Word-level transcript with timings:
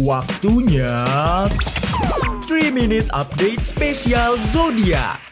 Waktunya 0.00 1.04
3 2.48 2.72
Minute 2.72 3.12
Update 3.12 3.60
Spesial 3.60 4.40
Zodiak. 4.40 5.31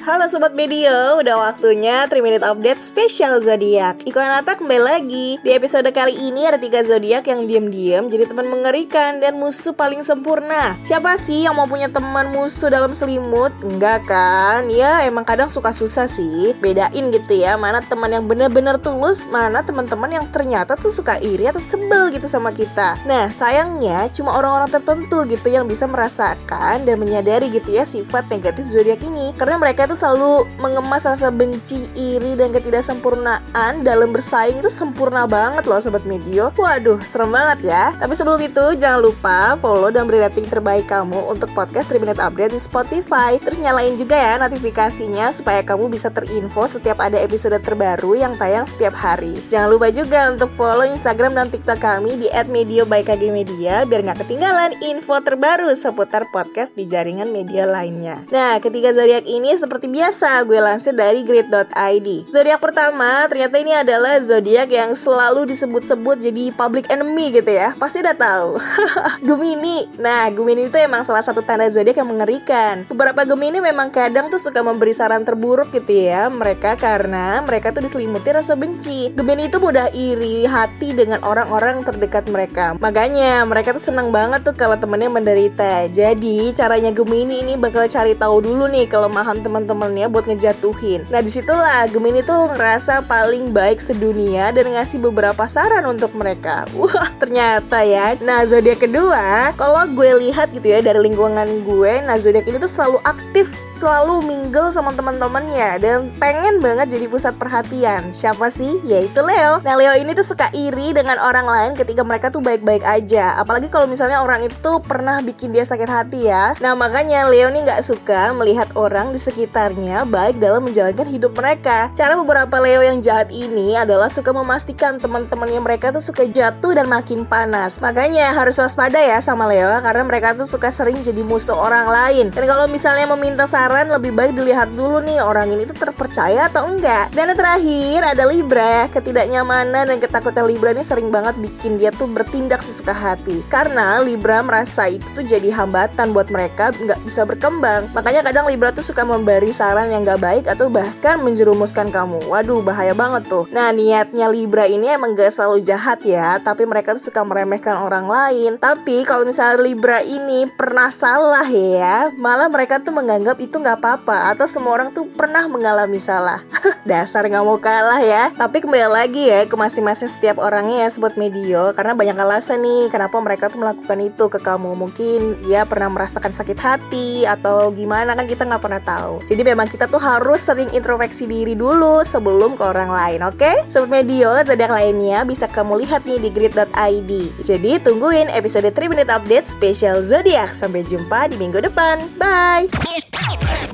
Halo 0.00 0.24
Sobat 0.24 0.56
Medio, 0.56 1.20
udah 1.20 1.36
waktunya 1.36 2.08
3 2.08 2.24
Minute 2.24 2.40
Update 2.40 2.80
spesial 2.80 3.36
Zodiak 3.44 4.00
Iko 4.08 4.16
Anata 4.16 4.56
kembali 4.56 4.80
lagi. 4.80 5.36
Di 5.44 5.52
episode 5.52 5.92
kali 5.92 6.16
ini 6.16 6.48
ada 6.48 6.56
tiga 6.56 6.80
Zodiak 6.80 7.28
yang 7.28 7.44
diam-diam 7.44 8.08
jadi 8.08 8.24
teman 8.24 8.48
mengerikan 8.48 9.20
dan 9.20 9.36
musuh 9.36 9.76
paling 9.76 10.00
sempurna. 10.00 10.80
Siapa 10.80 11.20
sih 11.20 11.44
yang 11.44 11.52
mau 11.52 11.68
punya 11.68 11.92
teman 11.92 12.32
musuh 12.32 12.72
dalam 12.72 12.96
selimut? 12.96 13.52
Enggak 13.60 14.08
kan? 14.08 14.72
Ya 14.72 15.04
emang 15.04 15.28
kadang 15.28 15.52
suka 15.52 15.68
susah 15.68 16.08
sih. 16.08 16.56
Bedain 16.64 17.12
gitu 17.12 17.36
ya, 17.36 17.60
mana 17.60 17.84
teman 17.84 18.08
yang 18.08 18.24
bener-bener 18.24 18.80
tulus 18.80 19.28
Mana 19.28 19.60
teman-teman 19.60 20.08
yang 20.16 20.24
ternyata 20.32 20.80
tuh 20.80 20.88
suka 20.88 21.20
iri 21.20 21.44
atau 21.44 21.60
sebel 21.60 22.08
gitu 22.08 22.24
sama 22.24 22.56
kita. 22.56 22.96
Nah 23.04 23.28
sayangnya 23.28 24.08
cuma 24.16 24.32
orang-orang 24.32 24.72
tertentu 24.72 25.28
gitu 25.28 25.52
yang 25.52 25.68
bisa 25.68 25.84
merasakan 25.84 26.88
dan 26.88 26.96
menyadari 26.96 27.52
gitu 27.52 27.68
ya 27.68 27.84
sifat 27.84 28.32
negatif 28.32 28.64
Zodiak 28.64 29.04
ini. 29.04 29.36
Karena 29.36 29.60
mereka 29.60 29.90
tuh 29.90 29.98
selalu 30.00 30.48
mengemas 30.56 31.04
rasa 31.04 31.28
benci, 31.28 31.84
iri, 31.92 32.32
dan 32.32 32.56
ketidaksempurnaan 32.56 33.84
dalam 33.84 34.16
bersaing 34.16 34.56
itu 34.56 34.72
sempurna 34.72 35.28
banget 35.28 35.68
loh 35.68 35.76
Sobat 35.76 36.08
Medio. 36.08 36.48
Waduh, 36.56 37.04
serem 37.04 37.28
banget 37.28 37.68
ya. 37.68 37.92
Tapi 38.00 38.16
sebelum 38.16 38.40
itu 38.40 38.80
jangan 38.80 39.04
lupa 39.04 39.60
follow 39.60 39.92
dan 39.92 40.08
beri 40.08 40.24
rating 40.24 40.48
terbaik 40.48 40.88
kamu 40.88 41.28
untuk 41.28 41.52
podcast 41.52 41.92
3 41.92 42.00
Minute 42.00 42.16
Update 42.16 42.56
di 42.56 42.60
Spotify. 42.62 43.36
Terus 43.36 43.60
nyalain 43.60 43.92
juga 44.00 44.16
ya 44.16 44.40
notifikasinya 44.40 45.36
supaya 45.36 45.60
kamu 45.60 45.92
bisa 45.92 46.08
terinfo 46.08 46.64
setiap 46.64 46.96
ada 47.04 47.20
episode 47.20 47.60
terbaru 47.60 48.16
yang 48.16 48.40
tayang 48.40 48.64
setiap 48.64 48.96
hari. 48.96 49.36
Jangan 49.52 49.68
lupa 49.68 49.92
juga 49.92 50.32
untuk 50.32 50.48
follow 50.48 50.88
Instagram 50.88 51.36
dan 51.36 51.52
TikTok 51.52 51.76
kami 51.76 52.16
di 52.16 52.32
@medio_by_kg_media 52.32 53.84
biar 53.84 54.00
nggak 54.00 54.24
ketinggalan 54.24 54.80
info 54.80 55.20
terbaru 55.20 55.68
seputar 55.76 56.24
podcast 56.32 56.72
di 56.72 56.88
jaringan 56.88 57.28
media 57.28 57.68
lainnya. 57.68 58.24
Nah, 58.32 58.56
ketiga 58.64 58.96
zodiak 58.96 59.28
ini 59.28 59.52
seperti 59.52 59.79
seperti 59.80 59.96
biasa, 59.96 60.44
gue 60.44 60.60
lansir 60.60 60.92
dari 60.92 61.24
grid.id. 61.24 62.08
Zodiak 62.28 62.60
pertama 62.60 63.24
ternyata 63.32 63.56
ini 63.56 63.72
adalah 63.72 64.20
zodiak 64.20 64.68
yang 64.68 64.92
selalu 64.92 65.48
disebut-sebut 65.48 66.20
jadi 66.20 66.52
public 66.52 66.92
enemy 66.92 67.32
gitu 67.32 67.48
ya. 67.48 67.72
Pasti 67.80 68.04
udah 68.04 68.12
tahu. 68.12 68.60
Gemini. 69.32 69.88
Nah, 69.96 70.28
Gemini 70.28 70.68
itu 70.68 70.76
emang 70.76 71.00
salah 71.00 71.24
satu 71.24 71.40
tanda 71.40 71.64
zodiak 71.72 71.96
yang 71.96 72.12
mengerikan. 72.12 72.84
Beberapa 72.92 73.24
Gemini 73.24 73.56
memang 73.64 73.88
kadang 73.88 74.28
tuh 74.28 74.36
suka 74.36 74.60
memberi 74.60 74.92
saran 74.92 75.24
terburuk 75.24 75.72
gitu 75.72 76.12
ya 76.12 76.28
mereka 76.28 76.76
karena 76.76 77.40
mereka 77.40 77.72
tuh 77.72 77.80
diselimuti 77.80 78.36
rasa 78.36 78.60
benci. 78.60 79.16
Gemini 79.16 79.48
itu 79.48 79.56
mudah 79.64 79.88
iri 79.96 80.44
hati 80.44 80.92
dengan 80.92 81.24
orang-orang 81.24 81.80
terdekat 81.88 82.28
mereka. 82.28 82.76
Makanya 82.76 83.48
mereka 83.48 83.72
tuh 83.72 83.80
senang 83.80 84.12
banget 84.12 84.44
tuh 84.44 84.52
kalau 84.52 84.76
temennya 84.76 85.08
menderita. 85.08 85.88
Jadi 85.88 86.52
caranya 86.52 86.92
Gemini 86.92 87.48
ini 87.48 87.56
bakal 87.56 87.88
cari 87.88 88.12
tahu 88.12 88.44
dulu 88.44 88.68
nih 88.68 88.84
kelemahan 88.84 89.40
teman 89.40 89.69
teman-temannya 89.70 90.10
buat 90.10 90.26
ngejatuhin. 90.26 91.06
Nah 91.14 91.22
di 91.22 91.30
situlah 91.30 91.86
Gemini 91.86 92.26
tuh 92.26 92.50
ngerasa 92.50 93.06
paling 93.06 93.54
baik 93.54 93.78
sedunia 93.78 94.50
dan 94.50 94.74
ngasih 94.74 94.98
beberapa 94.98 95.46
saran 95.46 95.86
untuk 95.86 96.10
mereka. 96.18 96.66
Wah 96.78 97.14
ternyata 97.22 97.86
ya. 97.86 98.18
Nah 98.18 98.42
zodiak 98.42 98.82
kedua, 98.82 99.54
kalau 99.54 99.86
gue 99.94 100.26
lihat 100.26 100.50
gitu 100.50 100.66
ya 100.66 100.82
dari 100.82 100.98
lingkungan 100.98 101.62
gue, 101.62 101.92
nah 102.02 102.18
zodiak 102.18 102.50
ini 102.50 102.58
tuh 102.58 102.66
selalu 102.66 102.98
aktif, 103.06 103.54
selalu 103.70 104.26
mingle 104.26 104.74
sama 104.74 104.90
teman-temannya 104.90 105.70
dan 105.78 105.98
pengen 106.18 106.58
banget 106.58 106.98
jadi 106.98 107.06
pusat 107.06 107.38
perhatian. 107.38 108.10
Siapa 108.10 108.50
sih? 108.50 108.82
Yaitu 108.82 109.22
Leo. 109.22 109.62
Nah 109.62 109.78
Leo 109.78 109.94
ini 109.94 110.18
tuh 110.18 110.26
suka 110.26 110.50
iri 110.50 110.90
dengan 110.90 111.22
orang 111.22 111.46
lain 111.46 111.72
ketika 111.78 112.02
mereka 112.02 112.32
tuh 112.34 112.42
baik-baik 112.42 112.82
aja. 112.82 113.38
Apalagi 113.38 113.70
kalau 113.70 113.86
misalnya 113.86 114.18
orang 114.18 114.42
itu 114.42 114.72
pernah 114.82 115.22
bikin 115.22 115.54
dia 115.54 115.62
sakit 115.62 115.86
hati 115.86 116.26
ya. 116.26 116.58
Nah 116.58 116.74
makanya 116.74 117.30
Leo 117.30 117.46
nih 117.52 117.62
nggak 117.62 117.84
suka 117.86 118.32
melihat 118.34 118.72
orang 118.74 119.12
di 119.12 119.20
sekitar 119.20 119.59
sekitarnya 119.60 120.08
baik 120.08 120.40
dalam 120.40 120.64
menjalankan 120.64 121.04
hidup 121.04 121.36
mereka. 121.36 121.92
Cara 121.92 122.16
beberapa 122.16 122.56
Leo 122.64 122.80
yang 122.80 122.96
jahat 123.04 123.28
ini 123.28 123.76
adalah 123.76 124.08
suka 124.08 124.32
memastikan 124.32 124.96
teman-temannya 124.96 125.60
mereka 125.60 125.92
tuh 125.92 126.00
suka 126.00 126.24
jatuh 126.24 126.72
dan 126.72 126.88
makin 126.88 127.28
panas. 127.28 127.76
Makanya 127.84 128.32
harus 128.32 128.56
waspada 128.56 128.96
ya 128.96 129.20
sama 129.20 129.44
Leo 129.52 129.68
karena 129.84 130.00
mereka 130.00 130.32
tuh 130.32 130.48
suka 130.48 130.72
sering 130.72 131.04
jadi 131.04 131.20
musuh 131.20 131.52
orang 131.52 131.92
lain. 131.92 132.32
Dan 132.32 132.48
kalau 132.48 132.64
misalnya 132.72 133.04
meminta 133.12 133.44
saran 133.44 133.92
lebih 133.92 134.16
baik 134.16 134.32
dilihat 134.32 134.72
dulu 134.72 135.04
nih 135.04 135.20
orang 135.20 135.52
ini 135.52 135.68
tuh 135.68 135.76
terpercaya 135.76 136.48
atau 136.48 136.64
enggak. 136.64 137.12
Dan 137.12 137.28
yang 137.28 137.36
terakhir 137.36 138.00
ada 138.16 138.24
Libra. 138.32 138.88
Ketidaknyamanan 138.88 139.92
dan 139.92 139.98
ketakutan 140.00 140.48
Libra 140.48 140.72
ini 140.72 140.80
sering 140.80 141.12
banget 141.12 141.36
bikin 141.36 141.76
dia 141.76 141.92
tuh 141.92 142.08
bertindak 142.08 142.64
sesuka 142.64 142.96
hati. 142.96 143.44
Karena 143.52 144.00
Libra 144.00 144.40
merasa 144.40 144.88
itu 144.88 145.04
tuh 145.12 145.20
jadi 145.20 145.52
hambatan 145.52 146.16
buat 146.16 146.32
mereka 146.32 146.72
nggak 146.72 147.04
bisa 147.04 147.28
berkembang. 147.28 147.92
Makanya 147.92 148.24
kadang 148.24 148.48
Libra 148.48 148.72
tuh 148.72 148.80
suka 148.80 149.04
memberi 149.04 149.49
memberi 149.50 149.66
saran 149.66 149.90
yang 149.90 150.06
gak 150.06 150.22
baik 150.22 150.44
atau 150.46 150.70
bahkan 150.70 151.18
menjerumuskan 151.26 151.90
kamu. 151.90 152.22
Waduh, 152.30 152.62
bahaya 152.62 152.94
banget 152.94 153.26
tuh. 153.26 153.50
Nah, 153.50 153.74
niatnya 153.74 154.30
Libra 154.30 154.70
ini 154.70 154.86
emang 154.86 155.18
gak 155.18 155.34
selalu 155.34 155.66
jahat 155.66 155.98
ya, 156.06 156.38
tapi 156.38 156.62
mereka 156.70 156.94
tuh 156.94 157.10
suka 157.10 157.26
meremehkan 157.26 157.82
orang 157.82 158.06
lain. 158.06 158.62
Tapi 158.62 159.02
kalau 159.02 159.26
misalnya 159.26 159.58
Libra 159.58 160.06
ini 160.06 160.46
pernah 160.54 160.86
salah 160.94 161.50
ya, 161.50 162.14
malah 162.14 162.46
mereka 162.46 162.78
tuh 162.78 162.94
menganggap 162.94 163.42
itu 163.42 163.58
gak 163.58 163.82
apa-apa 163.82 164.30
atau 164.30 164.46
semua 164.46 164.78
orang 164.78 164.94
tuh 164.94 165.10
pernah 165.10 165.42
mengalami 165.50 165.98
salah. 165.98 166.46
Dasar 166.84 167.28
gak 167.28 167.44
mau 167.44 167.60
kalah 167.60 168.00
ya. 168.00 168.32
Tapi 168.34 168.64
kembali 168.64 168.88
lagi 168.88 169.28
ya 169.28 169.44
ke 169.44 169.54
masing-masing 169.56 170.08
setiap 170.08 170.40
orangnya 170.40 170.86
ya 170.86 170.88
sebut 170.88 171.14
medio 171.20 171.72
karena 171.76 171.92
banyak 171.92 172.16
alasan 172.16 172.64
nih 172.64 172.88
kenapa 172.88 173.16
mereka 173.20 173.52
tuh 173.52 173.60
melakukan 173.60 173.98
itu 174.00 174.24
ke 174.32 174.38
kamu. 174.40 174.72
Mungkin 174.76 175.44
dia 175.44 175.68
pernah 175.68 175.92
merasakan 175.92 176.32
sakit 176.32 176.58
hati 176.58 177.28
atau 177.28 177.68
gimana 177.74 178.16
kan 178.16 178.24
kita 178.24 178.48
nggak 178.48 178.62
pernah 178.62 178.82
tahu. 178.82 179.20
Jadi 179.28 179.42
memang 179.44 179.68
kita 179.68 179.86
tuh 179.86 180.00
harus 180.00 180.40
sering 180.40 180.72
introspeksi 180.72 181.28
diri 181.28 181.52
dulu 181.54 182.02
sebelum 182.02 182.56
ke 182.56 182.64
orang 182.64 182.90
lain, 182.90 183.20
oke? 183.26 183.36
Okay? 183.36 183.56
Sobat 183.68 183.90
Medio, 183.90 184.32
zodiak 184.46 184.72
lainnya 184.72 185.26
bisa 185.26 185.46
kamu 185.50 185.84
lihat 185.84 186.06
nih 186.08 186.18
di 186.22 186.28
grid.id. 186.32 187.10
Jadi 187.44 187.72
tungguin 187.82 188.32
episode 188.32 188.70
3 188.70 188.90
Minute 188.90 189.10
Update 189.10 189.46
spesial 189.50 190.00
zodiak. 190.00 190.52
Sampai 190.56 190.86
jumpa 190.86 191.28
di 191.28 191.36
minggu 191.36 191.60
depan. 191.60 192.00
Bye! 192.16 193.09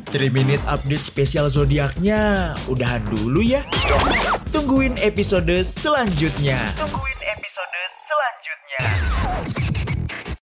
3 0.08 0.30
Minute 0.30 0.62
Update 0.70 1.02
spesial 1.02 1.50
zodiaknya 1.50 2.54
udahan 2.70 3.02
dulu 3.10 3.42
ya. 3.42 3.66
Tungguin 4.54 4.94
episode 5.02 5.66
selanjutnya. 5.66 6.62
Tungguin 6.78 7.15